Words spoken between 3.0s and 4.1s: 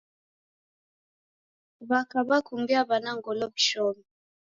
ngolo w'ishome.